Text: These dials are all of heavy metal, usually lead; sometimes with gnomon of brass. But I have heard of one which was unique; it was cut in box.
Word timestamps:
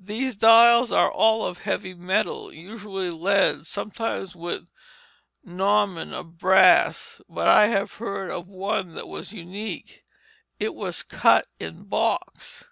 These 0.00 0.34
dials 0.36 0.90
are 0.90 1.08
all 1.08 1.46
of 1.46 1.58
heavy 1.58 1.94
metal, 1.94 2.52
usually 2.52 3.10
lead; 3.10 3.64
sometimes 3.64 4.34
with 4.34 4.70
gnomon 5.44 6.12
of 6.12 6.36
brass. 6.36 7.20
But 7.28 7.46
I 7.46 7.68
have 7.68 7.92
heard 7.92 8.28
of 8.32 8.48
one 8.48 8.94
which 8.94 9.04
was 9.04 9.32
unique; 9.32 10.02
it 10.58 10.74
was 10.74 11.04
cut 11.04 11.46
in 11.60 11.84
box. 11.84 12.64